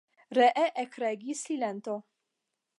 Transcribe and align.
Ree 0.37 0.63
ekregis 0.85 1.45
silento. 1.51 1.99